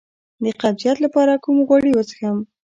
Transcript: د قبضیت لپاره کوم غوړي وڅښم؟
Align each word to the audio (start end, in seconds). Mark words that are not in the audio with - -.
د 0.43 0.45
قبضیت 0.61 0.97
لپاره 1.05 1.33
کوم 1.43 1.57
غوړي 1.67 1.91
وڅښم؟ 1.93 2.37